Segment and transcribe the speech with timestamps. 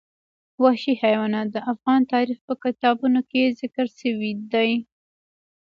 [0.63, 4.71] وحشي حیوانات د افغان تاریخ په کتابونو کې ذکر شوی دي.